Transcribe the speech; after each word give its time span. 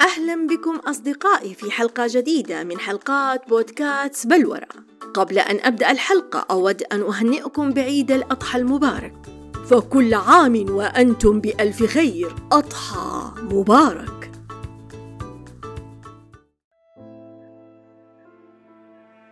أهلا 0.00 0.46
بكم 0.46 0.76
أصدقائي 0.76 1.54
في 1.54 1.70
حلقة 1.70 2.06
جديدة 2.08 2.64
من 2.64 2.78
حلقات 2.78 3.48
بودكاست 3.48 4.26
بلورة 4.26 4.68
قبل 5.14 5.38
أن 5.38 5.60
أبدأ 5.60 5.90
الحلقة 5.90 6.46
أود 6.50 6.82
أن 6.82 7.02
أهنئكم 7.02 7.72
بعيد 7.72 8.10
الأضحى 8.10 8.58
المبارك. 8.58 9.14
فكل 9.66 10.14
عام 10.14 10.70
وأنتم 10.70 11.40
بألف 11.40 11.82
خير. 11.82 12.34
أضحى 12.52 13.32
مبارك. 13.42 14.30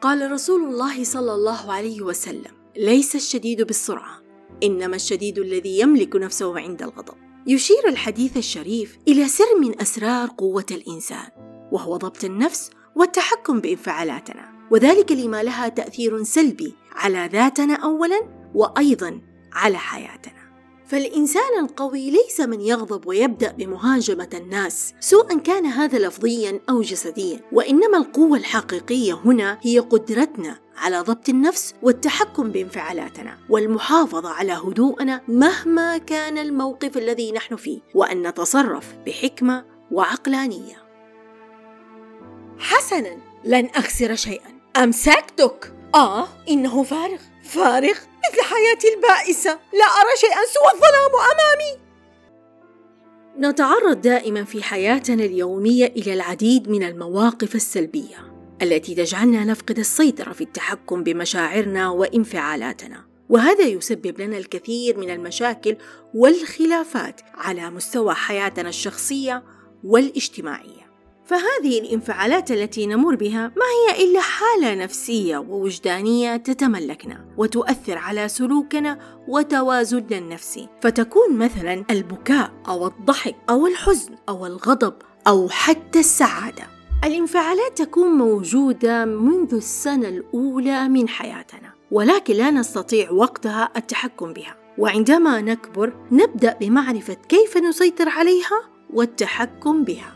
قال 0.01 0.33
رسول 0.33 0.64
الله 0.64 1.05
صلى 1.05 1.35
الله 1.35 1.73
عليه 1.73 2.03
وسلم 2.03 2.53
ليس 2.77 3.17
الشديد 3.17 3.62
بالسرعة 3.62 4.23
إنما 4.62 4.96
الشديد 4.96 5.39
الذي 5.39 5.79
يملك 5.79 6.17
نفسه 6.17 6.61
عند 6.61 6.83
الغضب. 6.83 7.25
يشير 7.48 7.88
الحديث 7.88 8.36
الشريف 8.36 8.98
إلى 9.08 9.28
سر 9.28 9.58
من 9.60 9.80
أسرار 9.80 10.28
قوة 10.38 10.66
الإنسان 10.70 11.28
وهو 11.72 11.96
ضبط 11.96 12.24
النفس 12.24 12.70
والتحكم 12.96 13.60
بإنفعالاتنا. 13.60 14.68
وذلك 14.70 15.12
لما 15.12 15.42
لها 15.42 15.68
تأثير 15.68 16.23
سلبي 16.23 16.74
على 16.92 17.28
ذاتنا 17.32 17.74
أولا 17.74 18.20
وأيضا 18.54 19.20
على 19.52 19.78
حياتنا. 19.78 20.45
فالإنسان 20.86 21.58
القوي 21.60 22.10
ليس 22.10 22.40
من 22.40 22.60
يغضب 22.60 23.06
ويبدأ 23.06 23.52
بمهاجمة 23.52 24.28
الناس 24.34 24.95
سواء 25.00 25.38
كان 25.38 25.66
هذا 25.66 25.98
لفظيا 25.98 26.60
أو 26.70 26.80
جسديا. 26.80 27.40
وإنما 27.52 27.98
القوة 27.98 28.38
الحقيقية 28.38 29.14
هنا 29.24 29.59
هي 29.62 29.78
قدرتنا 29.78 30.59
على 30.76 31.00
ضبط 31.00 31.28
النفس 31.28 31.74
والتحكم 31.82 32.50
بانفعالاتنا 32.50 33.38
والمحافظة 33.48 34.28
على 34.28 34.52
هدوءنا 34.52 35.22
مهما 35.28 35.98
كان 35.98 36.38
الموقف 36.38 36.96
الذي 36.96 37.32
نحن 37.32 37.56
فيه 37.56 37.80
وأن 37.95 38.26
نتصرف 38.26 38.95
بحكمة 39.06 39.64
وعقلانية. 39.90 40.76
حسنا 42.59 43.16
لن 43.45 43.66
أخسر 43.66 44.15
شيئا. 44.15 44.50
أمسكتك. 44.76 45.74
آه 45.95 46.28
إنه 46.48 46.82
فارغ. 46.82 47.18
فارغ. 47.45 47.96
مثل 48.32 48.43
حياتي 48.43 48.95
البائسة. 48.95 49.51
لا 49.51 49.85
أرى 49.85 50.16
شيئا 50.21 50.45
سوى 50.55 50.73
الظلام 50.74 51.10
أمامي. 51.32 51.87
نتعرض 53.38 54.01
دائما 54.01 54.45
في 54.45 54.63
حياتنا 54.63 55.24
اليومية 55.24 55.87
إلى 55.87 56.15
العديد 56.15 56.68
من 56.68 56.83
المواقف 56.83 57.55
السلبية 57.55 58.33
التي 58.63 58.95
تجعلنا 58.95 59.45
نفقد 59.45 59.79
السيطرة 59.79 60.33
في 60.33 60.41
التحكم 60.41 61.02
بمشاعرنا 61.02 61.91
وانفعالاتنا. 61.91 63.07
وهذا 63.29 63.65
يسبب 63.65 64.21
لنا 64.21 64.38
الكثير 64.38 64.99
من 64.99 65.11
المشاكل 65.11 65.77
والخلافات 66.15 67.21
على 67.34 67.71
مستوى 67.71 68.15
حياتنا 68.15 68.69
الشخصية 68.69 69.44
والاجتماعية. 69.84 70.85
فهذه 71.27 71.81
الانفعالات 71.81 72.50
التي 72.50 72.87
نمر 72.87 73.15
بها 73.15 73.53
ما 73.56 73.65
هي 73.65 74.05
إلا 74.05 74.21
حالة 74.21 74.75
نفسية 74.75 75.38
ووجدانية 75.38 76.37
تتملكنا 76.37 77.25
وتؤثر 77.37 77.99
على 77.99 78.28
سلوكنا 78.28 78.99
وتوازننا 79.28 80.19
النفسي 80.19 80.69
فتكون 80.81 81.38
مثلا 81.38 81.84
البكاء 81.91 82.53
أو 82.69 82.87
الضحك 82.87 83.37
أو 83.50 83.66
الحزن 83.66 84.15
أو 84.28 84.47
الغضب 84.47 84.94
أو 85.27 85.49
حتى 85.49 85.99
السعادة. 85.99 86.65
الانفعالات 87.05 87.78
تكون 87.78 88.09
موجودة 88.09 89.05
منذ 89.05 89.55
السنة 89.55 90.09
الأولى 90.09 90.88
من 90.88 91.09
حياتنا 91.09 91.72
ولكن 91.91 92.34
لا 92.34 92.50
نستطيع 92.50 93.11
وقتها 93.11 93.71
التحكم 93.77 94.33
بها. 94.33 94.56
وعندما 94.78 95.41
نكبر 95.41 95.93
نبدأ 96.12 96.56
بمعرفة 96.61 97.15
كيف 97.15 97.56
نسيطر 97.56 98.09
عليها 98.09 98.62
والتحكم 98.93 99.84
بها. 99.84 100.16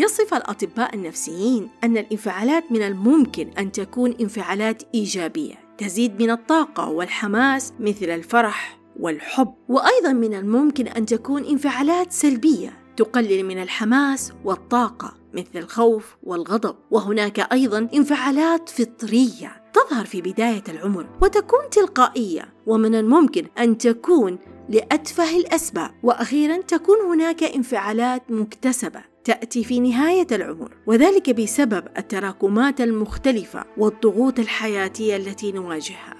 يصف 0.00 0.34
الأطباء 0.34 0.94
النفسيين 0.94 1.68
أن 1.84 1.98
الانفعالات 1.98 2.72
من 2.72 2.82
الممكن 2.82 3.48
أن 3.58 3.72
تكون 3.72 4.14
انفعالات 4.20 4.82
إيجابية 4.94 5.54
تزيد 5.78 6.22
من 6.22 6.30
الطاقة 6.30 6.88
والحماس 6.88 7.72
مثل 7.80 8.10
الفرح 8.10 8.80
والحب 9.00 9.54
وأيضا 9.68 10.12
من 10.12 10.34
الممكن 10.34 10.88
أن 10.88 11.06
تكون 11.06 11.44
انفعالات 11.44 12.12
سلبية 12.12 12.80
تقلل 12.96 13.44
من 13.44 13.62
الحماس 13.62 14.32
والطاقة 14.44 15.14
مثل 15.34 15.50
الخوف 15.56 16.16
والغضب. 16.22 16.76
وهناك 16.90 17.52
أيضا 17.52 17.88
انفعالات 17.94 18.68
فطرية 18.68 19.62
تظهر 19.72 20.04
في 20.04 20.20
بداية 20.20 20.64
العمر 20.68 21.06
وتكون 21.22 21.70
تلقائية 21.70 22.54
ومن 22.66 22.94
الممكن 22.94 23.46
أن 23.58 23.78
تكون 23.78 24.38
لأتفه 24.68 25.36
الأسباب. 25.36 25.90
وأخيرا 26.02 26.56
تكون 26.56 27.00
هناك 27.00 27.42
انفعالات 27.42 28.22
مكتسبة 28.30 29.09
تأتي 29.24 29.64
في 29.64 29.80
نهاية 29.80 30.26
العمر 30.32 30.76
وذلك 30.86 31.30
بسبب 31.30 31.84
التراكمات 31.98 32.80
المختلفة 32.80 33.64
والضغوط 33.76 34.38
الحياتية 34.38 35.16
التي 35.16 35.52
نواجهها. 35.52 36.16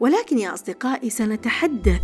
ولكن 0.00 0.38
يا 0.38 0.54
أصدقائي 0.54 1.10
سنتحدث 1.10 2.00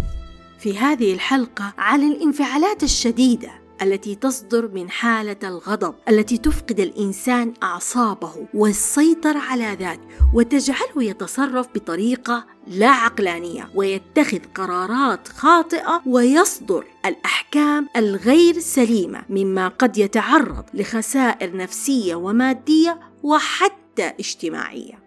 في 0.59 0.79
هذه 0.79 1.15
الحلقة 1.15 1.75
عن 1.79 2.03
الانفعالات 2.03 2.83
الشديدة 2.83 3.66
التي 3.83 4.15
تصدر 4.15 4.69
من 4.75 4.91
حالة 4.91 5.37
الغضب 5.45 5.95
التي 6.09 6.39
تفقد 6.39 6.81
الإنسان 6.81 7.55
أعصابه 7.63 8.47
والسيطرة 8.55 9.39
على 9.39 9.77
ذاته 9.81 10.01
وتجعله 10.35 11.05
يتصرف 11.05 11.69
بطريقة 11.75 12.47
لا 12.67 12.89
عقلانية 12.89 13.71
ويتخذ 13.75 14.39
قرارات 14.55 15.29
خاطئة 15.29 16.03
ويصدر 16.07 16.85
الأحكام 17.07 17.89
الغير 17.97 18.59
سليمة 18.59 19.23
مما 19.29 19.69
قد 19.69 19.99
يتعرض 19.99 20.65
لخسائر 20.75 21.57
نفسية 21.57 22.15
ومادية 22.15 23.01
وحتى 23.23 24.07
اجتماعية. 24.21 25.07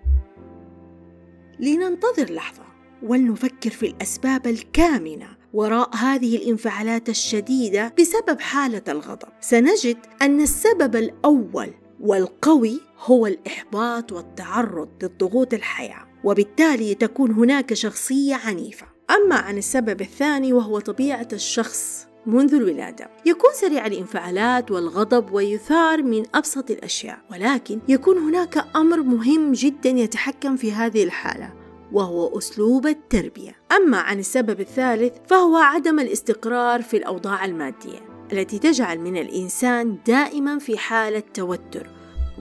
لننتظر 1.60 2.34
لحظة 2.34 2.64
ولنفكر 3.04 3.70
في 3.70 3.86
الأسباب 3.86 4.48
الكامنة 4.48 5.39
وراء 5.54 5.96
هذه 5.96 6.36
الانفعالات 6.36 7.10
الشديدة 7.10 7.94
بسبب 8.00 8.42
حالة 8.42 8.82
الغضب. 8.88 9.28
سنجد 9.42 9.98
أن 10.22 10.42
السبب 10.42 10.96
الأول 10.96 11.74
والقوي 12.00 12.82
هو 13.06 13.28
الإحباط 13.28 14.12
والتعرض 14.12 14.90
لضغوط 15.04 15.54
الحياة 15.54 16.06
وبالتالي 16.24 16.96
تكون 16.96 17.32
هناك 17.32 17.74
شخصية 17.74 18.36
عنيفة. 18.36 18.88
أما 19.10 19.36
عن 19.36 19.58
السبب 19.58 20.02
الثاني 20.02 20.54
وهو 20.54 20.80
طبيعة 20.80 21.28
الشخص 21.34 22.08
منذ 22.26 22.54
الولادة. 22.54 23.10
يكون 23.26 23.50
سريع 23.54 23.86
الانفعالات 23.86 24.72
والغضب 24.72 25.34
ويثار 25.34 26.04
من 26.04 26.24
أبسط 26.36 26.72
الأشياء 26.72 27.20
ولكن 27.32 27.80
يكون 27.88 28.18
هناك 28.18 28.66
أمر 28.76 29.02
مهم 29.02 29.52
جدا 29.52 29.90
يتحكم 29.90 30.56
في 30.56 30.74
هذه 30.74 31.04
الحالة. 31.04 31.59
وهو 31.92 32.38
أسلوب 32.38 32.88
التربية. 32.88 33.56
أما 33.72 33.98
عن 33.98 34.20
السبب 34.20 34.60
الثالث 34.60 35.14
فهو 35.28 35.58
عدم 35.58 36.00
الاستقرار 36.00 36.82
في 36.82 36.98
الأوضاع 36.98 37.46
المادية 37.46 38.00
التي 38.32 38.60
تجعل 38.60 39.00
من 39.00 39.18
الإنسان 39.18 39.98
دائما 40.08 40.60
في 40.60 40.78
حالة 40.78 41.24
توتر 41.34 41.90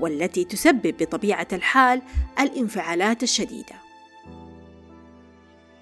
والتي 0.00 0.44
تسبب 0.44 0.94
بطبيعة 1.00 1.48
الحال 1.52 2.02
الانفعالات 2.40 3.22
الشديدة. 3.22 3.87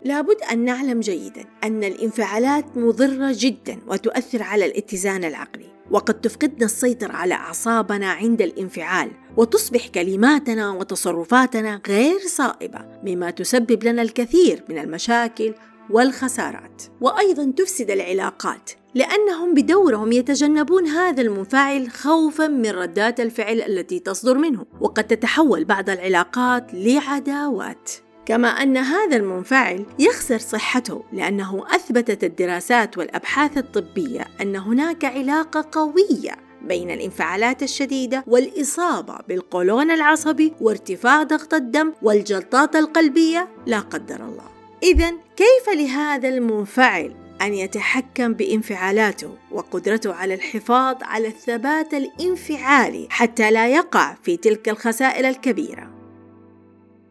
لابد 0.05 0.37
أن 0.53 0.65
نعلم 0.65 1.01
جيدا 1.01 1.45
أن 1.65 1.84
الانفعالات 1.84 2.77
مضرة 2.77 3.34
جدا 3.39 3.79
وتؤثر 3.87 4.43
على 4.43 4.67
الاتزان 4.67 5.25
العقلي. 5.25 5.67
وقد 5.91 6.21
تفقدنا 6.21 6.65
السيطرة 6.65 7.12
على 7.12 7.34
أعصابنا 7.34 8.11
عند 8.11 8.43
الانفعال 8.43 9.11
وتصبح 9.37 9.89
كلماتنا 9.89 10.71
وتصرفاتنا 10.71 11.81
غير 11.89 12.19
صائبة 12.19 12.79
مما 13.05 13.31
تسبب 13.31 13.84
لنا 13.84 14.03
الكثير 14.03 14.65
من 14.69 14.79
المشاكل 14.79 15.55
والخسارات. 15.91 16.83
وأيضا 17.01 17.53
تفسد 17.57 17.91
العلاقات 17.91 18.71
لأنهم 18.95 19.55
بدورهم 19.55 20.13
يتجنبون 20.13 20.87
هذا 20.87 21.23
المنفعل 21.23 21.91
خوفا 21.91 22.47
من 22.47 22.71
ردات 22.71 23.21
الفعل 23.21 23.63
التي 23.63 23.99
تصدر 23.99 24.39
منه. 24.39 24.66
وقد 24.81 25.04
تتحول 25.07 25.65
بعض 25.65 25.91
العلاقات 25.91 26.75
لعداوات. 26.75 27.91
كما 28.27 28.49
أن 28.49 28.77
هذا 28.77 29.17
المنفعل 29.17 29.87
يخسر 29.99 30.39
صحته 30.39 31.05
لأنه 31.13 31.65
أثبتت 31.75 32.25
الدراسات 32.25 32.99
والأبحاث 32.99 33.59
الطبية 33.59 34.27
أن 34.41 34.57
هناك 34.57 35.05
علاقة 35.05 35.69
قوية 35.73 36.37
بين 36.63 36.91
الانفعالات 36.91 37.63
الشديدة 37.63 38.25
والإصابة 38.27 39.19
بالقولون 39.28 39.91
العصبي 39.91 40.53
وارتفاع 40.61 41.23
ضغط 41.23 41.55
الدم 41.55 41.93
والجلطات 42.03 42.77
القلبية 42.77 43.49
لا 43.67 43.81
قدر 43.81 44.17
الله. 44.17 44.45
إذا 44.83 45.11
كيف 45.11 45.69
لهذا 45.77 46.28
المنفعل 46.28 47.15
أن 47.43 47.55
يتحكم 47.55 48.33
بانفعالاته 48.33 49.34
وقدرته 49.51 50.15
على 50.15 50.34
الحفاظ 50.34 50.97
على 51.03 51.28
الثبات 51.28 51.95
الانفعالي 51.95 53.07
حتى 53.11 53.51
لا 53.51 53.69
يقع 53.69 54.15
في 54.23 54.37
تلك 54.37 54.69
الخسائر 54.69 55.28
الكبيرة؟ 55.28 55.96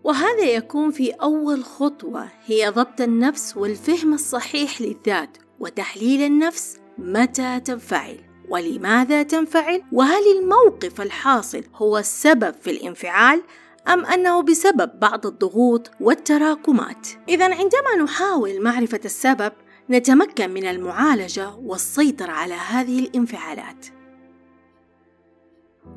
وهذا 0.06 0.44
يكون 0.44 0.92
في 0.92 1.12
أول 1.12 1.64
خطوة 1.64 2.28
هي 2.46 2.70
ضبط 2.70 3.02
النفس 3.02 3.58
والفهم 3.58 4.14
الصحيح 4.14 4.82
للذات 4.82 5.38
وتحليل 5.60 6.22
النفس 6.22 6.78
متى 6.98 7.60
تنفعل 7.60 8.20
ولماذا 8.50 9.24
تنفعل 9.24 9.84
وهل 9.92 10.24
الموقف 10.38 11.02
الحاصل 11.02 11.64
هو 11.76 11.98
السبب 11.98 12.56
في 12.62 12.72
الانفعال 12.72 13.44
أم 13.88 14.06
أنه 14.06 14.42
بسبب 14.42 15.00
بعض 15.00 15.26
الضغوط 15.26 15.92
والتراكمات. 16.02 17.08
إذا 17.30 17.46
عندما 17.46 18.04
نحاول 18.04 18.62
معرفة 18.62 19.02
السبب 19.06 19.52
نتمكن 19.90 20.50
من 20.50 20.66
المعالجة 20.66 21.56
والسيطرة 21.56 22.32
على 22.32 22.54
هذه 22.54 23.00
الانفعالات. 23.00 23.95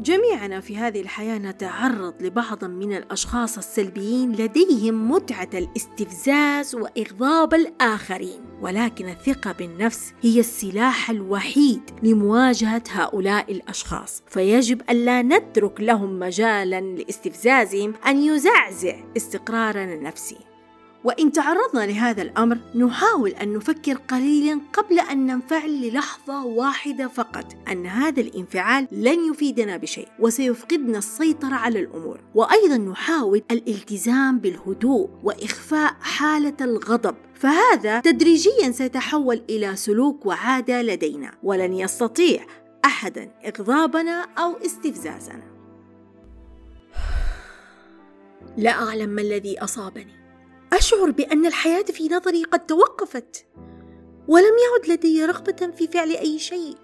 جميعنا 0.00 0.60
في 0.60 0.76
هذه 0.76 1.00
الحياة 1.00 1.38
نتعرض 1.38 2.22
لبعض 2.22 2.64
من 2.64 2.96
الأشخاص 2.96 3.58
السلبيين 3.58 4.32
لديهم 4.32 5.10
متعة 5.10 5.48
الاستفزاز 5.54 6.74
وإغضاب 6.74 7.54
الآخرين، 7.54 8.40
ولكن 8.60 9.08
الثقة 9.08 9.52
بالنفس 9.52 10.14
هي 10.22 10.40
السلاح 10.40 11.10
الوحيد 11.10 11.80
لمواجهة 12.02 12.82
هؤلاء 12.90 13.52
الأشخاص، 13.52 14.22
فيجب 14.26 14.82
ألا 14.90 15.22
نترك 15.22 15.80
لهم 15.80 16.18
مجالا 16.18 16.80
لاستفزازهم 16.80 17.94
أن 18.06 18.22
يزعزع 18.22 18.96
استقرارنا 19.16 19.94
النفسي. 19.94 20.38
وإن 21.04 21.32
تعرضنا 21.32 21.86
لهذا 21.86 22.22
الأمر 22.22 22.58
نحاول 22.74 23.30
أن 23.30 23.52
نفكر 23.52 23.94
قليلا 23.94 24.60
قبل 24.72 24.98
أن 24.98 25.26
ننفعل 25.26 25.70
للحظة 25.70 26.44
واحدة 26.44 27.08
فقط 27.08 27.56
أن 27.72 27.86
هذا 27.86 28.20
الانفعال 28.20 28.88
لن 28.92 29.30
يفيدنا 29.30 29.76
بشيء 29.76 30.08
وسيفقدنا 30.18 30.98
السيطرة 30.98 31.54
على 31.54 31.80
الأمور. 31.80 32.20
وأيضا 32.34 32.76
نحاول 32.76 33.42
الالتزام 33.50 34.38
بالهدوء 34.38 35.10
وإخفاء 35.22 35.96
حالة 36.00 36.56
الغضب 36.60 37.14
فهذا 37.34 38.00
تدريجيا 38.00 38.70
سيتحول 38.70 39.42
إلى 39.50 39.76
سلوك 39.76 40.26
وعادة 40.26 40.82
لدينا. 40.82 41.32
ولن 41.42 41.74
يستطيع 41.74 42.46
أحدا 42.84 43.30
إغضابنا 43.46 44.26
أو 44.38 44.56
استفزازنا. 44.56 45.42
لا 48.56 48.70
أعلم 48.70 49.08
ما 49.10 49.22
الذي 49.22 49.58
أصابني. 49.58 50.27
أشعر 50.78 51.10
بأن 51.10 51.46
الحياة 51.46 51.82
في 51.82 52.08
نظري 52.08 52.44
قد 52.44 52.66
توقفت 52.66 53.46
ولم 54.28 54.44
يعد 54.44 54.90
لدي 54.90 55.25
رغبة 55.25 55.72
في 55.76 55.86
فعل 55.86 56.10
أي 56.10 56.38
شيء. 56.38 56.76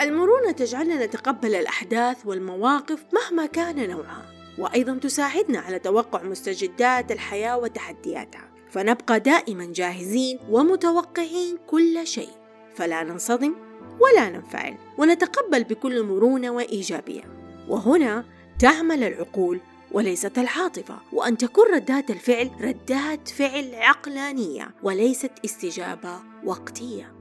المرونة 0.00 0.50
تجعلنا 0.50 1.06
نتقبل 1.06 1.54
الأحداث 1.54 2.26
والمواقف 2.26 3.04
مهما 3.12 3.46
كان 3.46 3.90
نوعها 3.90 4.26
وأيضا 4.58 4.98
تساعدنا 4.98 5.58
على 5.58 5.78
توقع 5.78 6.22
مستجدات 6.22 7.12
الحياة 7.12 7.58
وتحدياتها. 7.58 8.50
فنبقى 8.70 9.20
دائما 9.20 9.72
جاهزين 9.72 10.38
ومتوقعين 10.50 11.58
كل 11.66 12.06
شيء. 12.06 12.30
فلا 12.74 13.02
ننصدم 13.02 13.54
ولا 14.00 14.30
ننفعل 14.30 14.74
ونتقبل 14.98 15.64
بكل 15.64 16.02
مرونة 16.02 16.50
وإيجابية. 16.50 17.22
وهنا 17.68 18.24
تعمل 18.58 19.04
العقول 19.04 19.60
وليست 19.92 20.38
العاطفة 20.38 20.98
وأن 21.12 21.36
تكون 21.36 21.74
ردات 21.74 22.10
الفعل 22.10 22.50
ردات 22.60 23.28
فعل 23.28 23.74
عقلانية 23.74 24.70
وليست 24.82 25.32
استجابة 25.44 26.20
وقتية. 26.44 27.14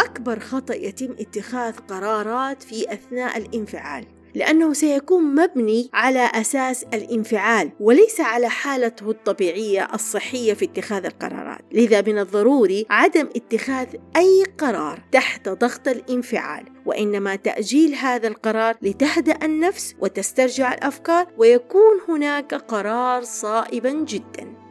أكبر 0.00 0.40
خطأ 0.40 0.74
يتم 0.74 1.12
اتخاذ 1.12 1.76
قرارات 1.76 2.62
في 2.62 2.92
أثناء 2.92 3.38
الانفعال. 3.38 4.06
لأنه 4.34 4.72
سيكون 4.72 5.34
مبني 5.34 5.90
على 5.94 6.30
أساس 6.34 6.84
الانفعال 6.94 7.70
وليس 7.80 8.20
على 8.20 8.48
حالته 8.48 9.10
الطبيعية 9.10 9.88
الصحية 9.94 10.54
في 10.54 10.64
اتخاذ 10.64 11.04
القرارات. 11.04 11.60
لذا 11.72 12.00
من 12.00 12.18
الضروري 12.18 12.86
عدم 12.90 13.28
اتخاذ 13.36 13.86
أي 14.16 14.44
قرار 14.58 15.02
تحت 15.12 15.48
ضغط 15.48 15.88
الانفعال 15.88 16.64
وإنما 16.86 17.36
تأجيل 17.36 17.94
هذا 17.94 18.28
القرار 18.28 18.76
لتهدأ 18.82 19.38
النفس 19.42 19.94
وتسترجع 20.00 20.74
الأفكار 20.74 21.26
ويكون 21.38 22.00
هناك 22.08 22.54
قرار 22.54 23.22
صائبا 23.22 23.90
جدا. 23.90 24.62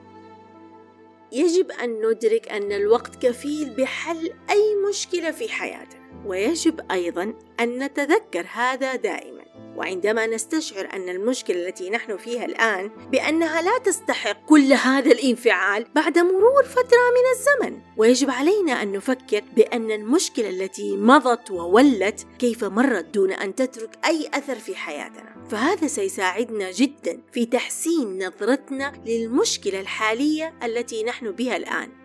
يجب 1.32 1.72
أن 1.72 1.90
ندرك 1.90 2.52
أن 2.52 2.72
الوقت 2.72 3.26
كفيل 3.26 3.70
بحل 3.70 4.34
أي 4.50 4.76
مشكلة 4.90 5.32
في 5.32 5.50
حياتنا 5.50 6.02
ويجب 6.26 6.92
أيضا 6.92 7.34
أن 7.60 7.84
نتذكر 7.84 8.46
هذا 8.54 8.96
دائما. 8.96 9.41
وعندما 9.78 10.28
نستشعر 10.28 10.90
أن 10.94 11.10
المشكلة 11.10 11.68
التي 11.68 11.90
نحن 11.90 12.18
فيها 12.18 12.46
الآن 12.46 12.92
بأنها 13.12 13.62
لا 13.62 13.78
تستحق 13.78 14.46
كل 14.46 14.74
هذا 14.74 15.12
الانفعال 15.12 15.86
بعد 15.96 16.18
مرور 16.18 16.64
فترة 16.64 16.82
من 17.12 17.26
الزمن 17.36 17.82
ويجب 17.98 18.30
علينا 18.30 18.82
أن 18.82 18.92
نفكر 18.92 19.44
بأن 19.56 19.92
المشكلة 19.92 20.50
التي 20.50 20.98
مضت 20.98 21.52
وولت 21.52 22.28
كيف 22.40 22.64
مرت 22.64 23.06
دون 23.06 23.32
أن 23.32 23.56
تترك 23.56 23.90
أي 24.06 24.30
أثر 24.34 24.56
في 24.56 24.76
حياتنا. 24.76 25.48
فهذا 25.50 25.88
سيساعدنا 25.88 26.72
جدا 26.72 27.22
في 27.32 27.46
تحسين 27.46 28.28
نظرتنا 28.28 28.94
للمشكلة 29.06 29.80
الحالية 29.80 30.54
التي 30.64 31.04
نحن 31.04 31.32
بها 31.32 31.58
الآن. 31.58 32.01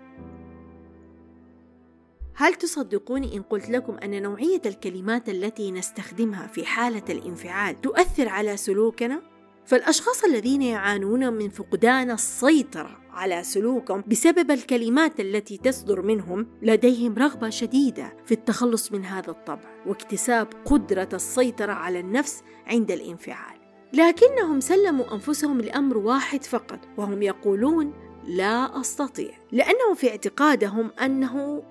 هل 2.39 2.55
تصدقوني 2.55 3.37
إن 3.37 3.43
قلت 3.43 3.71
لكم 3.71 3.97
أن 3.99 4.23
نوعية 4.23 4.63
الكلمات 4.67 5.29
التي 5.29 5.71
نستخدمها 5.71 6.47
في 6.47 6.65
حالة 6.65 7.03
الانفعال 7.11 7.81
تؤثر 7.81 8.29
على 8.29 8.57
سلوكنا؟ 8.57 9.23
فالأشخاص 9.65 10.25
الذين 10.25 10.63
يعانون 10.63 11.33
من 11.33 11.49
فقدان 11.49 12.11
السيطرة 12.11 12.99
على 13.11 13.43
سلوكهم 13.43 14.05
بسبب 14.07 14.51
الكلمات 14.51 15.21
التي 15.21 15.57
تصدر 15.57 16.03
منهم 16.03 16.47
لديهم 16.63 17.15
رغبة 17.15 17.51
شديدة 17.51 18.17
في 18.27 18.33
التخلص 18.33 18.93
من 18.93 19.05
هذا 19.05 19.31
الطبع 19.31 19.83
واكتساب 19.87 20.49
قدرة 20.65 21.09
السيطرة 21.13 21.73
على 21.73 22.01
النفس 22.01 22.43
عند 22.67 22.91
الانفعال. 22.91 23.57
لكنهم 23.93 24.61
سلموا 24.61 25.15
أنفسهم 25.15 25.61
لأمر 25.61 25.99
واحد 25.99 26.45
فقط 26.45 26.79
وهم 26.97 27.23
يقولون 27.23 27.93
لا 28.27 28.81
أستطيع 28.81 29.31
لأنه 29.53 29.95
في 29.95 30.11
اعتقادهم 30.11 30.91
أنه 31.03 31.63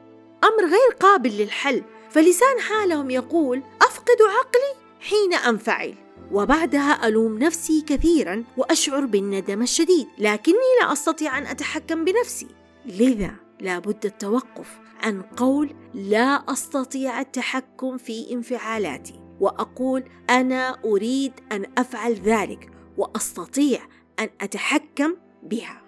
أمر 0.45 0.65
غير 0.65 0.97
قابل 0.99 1.29
للحل. 1.29 1.83
فلسان 2.09 2.59
حالهم 2.59 3.09
يقول 3.09 3.63
أفقد 3.81 4.17
عقلي 4.21 4.85
حين 4.99 5.33
أنفعل. 5.33 5.95
وبعدها 6.31 7.07
ألوم 7.07 7.37
نفسي 7.37 7.81
كثيرا 7.87 8.43
وأشعر 8.57 9.05
بالندم 9.05 9.61
الشديد 9.61 10.07
لكني 10.17 10.55
لا 10.81 10.93
أستطيع 10.93 11.37
أن 11.37 11.45
أتحكم 11.45 12.05
بنفسي. 12.05 12.47
لذا 12.85 13.31
لابد 13.59 14.05
التوقف 14.05 14.79
عن 15.03 15.21
قول 15.21 15.75
لا 15.93 16.43
أستطيع 16.51 17.21
التحكم 17.21 17.97
في 17.97 18.31
انفعالاتي. 18.31 19.19
وأقول 19.39 20.03
أنا 20.29 20.77
أريد 20.85 21.33
أن 21.51 21.65
أفعل 21.77 22.13
ذلك 22.13 22.71
وأستطيع 22.97 23.79
أن 24.19 24.29
أتحكم 24.41 25.15
بها. 25.43 25.81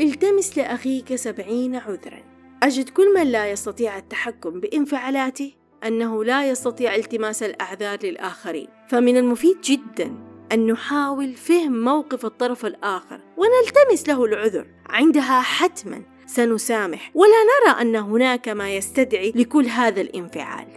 التمس 0.00 0.58
لأخيك 0.58 1.14
سبعين 1.14 1.76
عذراً. 1.76 2.31
أجد 2.62 2.88
كل 2.88 3.14
من 3.14 3.26
لا 3.26 3.50
يستطيع 3.50 3.98
التحكم 3.98 4.60
بانفعالاته 4.60 5.52
أنه 5.86 6.24
لا 6.24 6.50
يستطيع 6.50 6.94
التماس 6.94 7.42
الأعذار 7.42 7.98
للآخرين. 8.02 8.68
فمن 8.88 9.16
المفيد 9.16 9.60
جدا 9.60 10.14
أن 10.52 10.66
نحاول 10.66 11.34
فهم 11.34 11.84
موقف 11.84 12.24
الطرف 12.24 12.66
الآخر 12.66 13.20
ونلتمس 13.36 14.08
له 14.08 14.24
العذر. 14.24 14.66
عندها 14.86 15.40
حتما 15.40 16.02
سنسامح 16.26 17.10
ولا 17.14 17.30
نرى 17.30 17.80
أن 17.80 17.96
هناك 17.96 18.48
ما 18.48 18.76
يستدعي 18.76 19.32
لكل 19.36 19.66
هذا 19.66 20.00
الانفعال. 20.00 20.68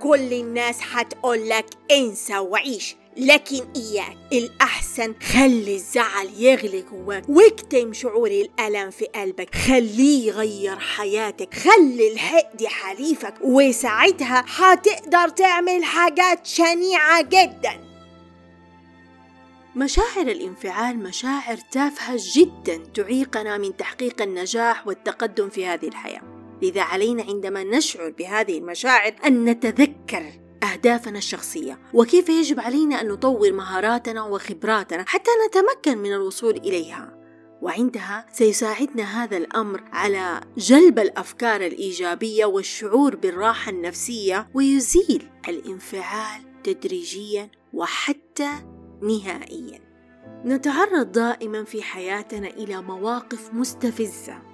كل 0.00 0.32
الناس 0.32 0.80
حتقول 0.80 1.48
لك 1.48 1.66
انسى 1.90 2.38
وعيش. 2.38 2.96
لكن 3.16 3.64
إياك. 3.76 4.16
الأحسن 4.32 5.14
خلي 5.32 5.74
الزعل 5.74 6.28
يغلي 6.36 6.84
جواك. 6.92 7.24
واكتم 7.28 7.92
شعور 7.92 8.30
الألم 8.30 8.90
في 8.90 9.04
قلبك. 9.04 9.54
خليه 9.54 10.26
يغير 10.26 10.78
حياتك. 10.78 11.54
خلي 11.54 12.12
الحقد 12.12 12.64
حليفك. 12.64 13.34
وساعتها 13.42 14.44
هتقدر 14.48 15.28
تعمل 15.28 15.84
حاجات 15.84 16.46
شنيعة 16.46 17.22
جدا. 17.22 17.92
مشاعر 19.76 20.26
الانفعال 20.26 20.98
مشاعر 20.98 21.56
تافهة 21.56 22.18
جدا 22.34 22.76
تعيقنا 22.94 23.58
من 23.58 23.76
تحقيق 23.76 24.22
النجاح 24.22 24.86
والتقدم 24.86 25.48
في 25.48 25.66
هذه 25.66 25.88
الحياة. 25.88 26.22
لذا 26.62 26.82
علينا 26.82 27.22
عندما 27.22 27.64
نشعر 27.64 28.10
بهذه 28.10 28.58
المشاعر 28.58 29.14
أن 29.26 29.44
نتذكر 29.44 30.41
أهدافنا 30.62 31.18
الشخصية 31.18 31.78
وكيف 31.94 32.28
يجب 32.28 32.60
علينا 32.60 33.00
أن 33.00 33.08
نطور 33.08 33.52
مهاراتنا 33.52 34.22
وخبراتنا 34.22 35.04
حتى 35.08 35.30
نتمكن 35.48 35.98
من 35.98 36.12
الوصول 36.12 36.56
إليها. 36.56 37.18
وعندها 37.62 38.26
سيساعدنا 38.32 39.02
هذا 39.02 39.36
الأمر 39.36 39.84
على 39.92 40.40
جلب 40.56 40.98
الأفكار 40.98 41.60
الإيجابية 41.60 42.44
والشعور 42.44 43.16
بالراحة 43.16 43.70
النفسية 43.70 44.48
ويزيل 44.54 45.28
الانفعال 45.48 46.62
تدريجيا 46.64 47.50
وحتى 47.72 48.50
نهائيا. 49.02 49.80
نتعرض 50.44 51.12
دائما 51.12 51.64
في 51.64 51.82
حياتنا 51.82 52.48
إلى 52.48 52.82
مواقف 52.82 53.54
مستفزة. 53.54 54.51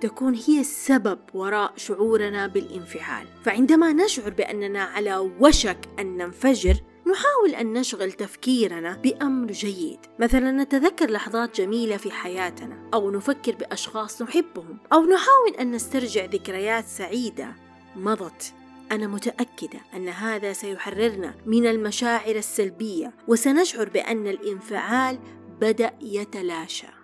تكون 0.00 0.34
هي 0.34 0.60
السبب 0.60 1.18
وراء 1.34 1.72
شعورنا 1.76 2.46
بالانفعال. 2.46 3.26
فعندما 3.44 3.92
نشعر 3.92 4.30
بأننا 4.30 4.82
على 4.82 5.32
وشك 5.40 5.78
أن 5.98 6.16
ننفجر 6.16 6.74
نحاول 7.06 7.54
أن 7.60 7.72
نشغل 7.72 8.12
تفكيرنا 8.12 8.96
بأمر 8.96 9.52
جيد. 9.52 9.98
مثلا 10.18 10.52
نتذكر 10.52 11.10
لحظات 11.10 11.60
جميلة 11.60 11.96
في 11.96 12.10
حياتنا 12.10 12.90
أو 12.94 13.10
نفكر 13.10 13.54
بأشخاص 13.54 14.22
نحبهم 14.22 14.78
أو 14.92 15.00
نحاول 15.00 15.54
أن 15.60 15.70
نسترجع 15.70 16.24
ذكريات 16.24 16.86
سعيدة. 16.86 17.56
مضت. 17.96 18.52
أنا 18.92 19.06
متأكدة 19.06 19.80
أن 19.94 20.08
هذا 20.08 20.52
سيحررنا 20.52 21.34
من 21.46 21.66
المشاعر 21.66 22.36
السلبية 22.36 23.12
وسنشعر 23.28 23.88
بأن 23.88 24.26
الانفعال 24.26 25.18
بدأ 25.60 25.92
يتلاشى. 26.02 26.99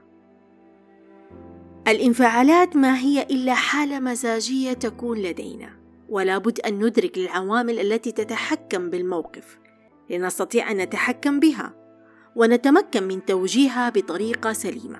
الانفعالات 1.88 2.76
ما 2.76 2.98
هي 2.98 3.22
إلا 3.22 3.54
حالة 3.54 4.00
مزاجية 4.00 4.72
تكون 4.72 5.18
لدينا 5.18 5.70
ولا 6.08 6.38
بد 6.38 6.60
أن 6.60 6.84
ندرك 6.84 7.18
العوامل 7.18 7.80
التي 7.80 8.12
تتحكم 8.12 8.90
بالموقف 8.90 9.58
لنستطيع 10.10 10.70
أن 10.70 10.76
نتحكم 10.76 11.40
بها 11.40 11.74
ونتمكن 12.36 13.02
من 13.02 13.24
توجيهها 13.24 13.88
بطريقة 13.90 14.52
سليمة. 14.52 14.98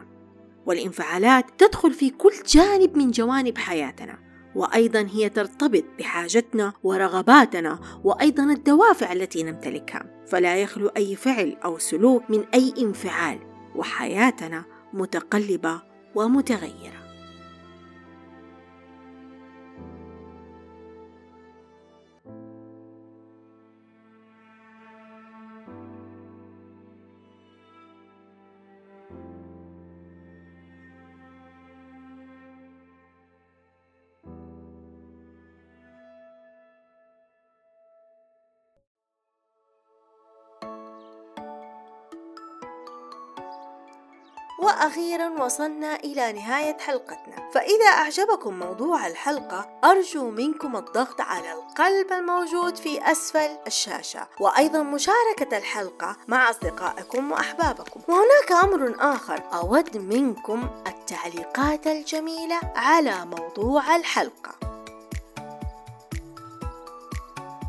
والانفعالات 0.67 1.45
تدخل 1.59 1.93
في 1.93 2.11
كل 2.11 2.33
جانب 2.49 2.97
من 2.97 3.11
جوانب 3.11 3.59
حياتنا 3.59 4.19
وأيضا 4.55 5.09
هي 5.13 5.29
ترتبط 5.29 5.85
بحاجتنا 5.99 6.73
ورغباتنا 6.83 7.81
وأيضا 8.05 8.45
الدوافع 8.45 9.13
التي 9.13 9.43
نمتلكها. 9.43 10.25
فلا 10.27 10.57
يخلو 10.57 10.89
أي 10.89 11.17
فعل 11.17 11.57
أو 11.65 11.79
سلوك 11.79 12.31
من 12.31 12.45
أي 12.55 12.75
انفعال 12.79 13.39
وحياتنا 13.75 14.65
متقلبة 14.93 15.96
ومتغيرة. 16.17 17.06
وأخيرا 44.59 45.29
وصلنا 45.29 45.97
إلى 45.97 46.33
نهاية 46.33 46.77
حلقتنا. 46.79 47.51
فإذا 47.53 47.87
أعجبكم 47.87 48.59
موضوع 48.59 49.07
الحلقة 49.07 49.69
أرجو 49.85 50.31
منكم 50.31 50.77
الضغط 50.77 51.21
على 51.21 51.53
القلب 51.53 52.13
الموجود 52.13 52.77
في 52.77 53.11
أسفل 53.13 53.57
الشاشة. 53.67 54.27
وأيضا 54.41 54.83
مشاركة 54.83 55.59
الحلقة 55.59 56.17
مع 56.29 56.51
أصدقائكم 56.51 57.33
وأحبابكم. 57.33 58.01
وهناك 58.09 58.65
أمر 58.65 58.97
آخر 59.15 59.43
أود 59.53 59.97
منكم 59.97 60.69
التعليقات 60.87 61.87
الجميلة 61.87 62.61
على 62.77 63.25
موضوع 63.25 63.97
الحلقة. 63.97 64.66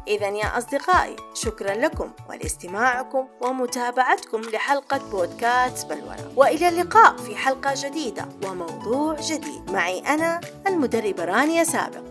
إذا 0.07 0.27
يا 0.27 0.57
أصدقائي 0.57 1.15
شكرا 1.33 1.73
لكم 1.73 2.11
ولاستماعكم 2.29 3.27
ومتابعتكم 3.41 4.41
لحلقة 4.41 4.97
بودكاست 5.11 5.87
بلورة 5.87 6.31
وإلى 6.35 6.69
اللقاء 6.69 7.17
في 7.17 7.35
حلقة 7.35 7.73
جديدة 7.75 8.25
وموضوع 8.45 9.15
جديد. 9.21 9.71
معي 9.71 9.99
أنا 9.99 10.41
المدربة 10.67 11.25
رانيا 11.25 11.63
سابق. 11.63 12.06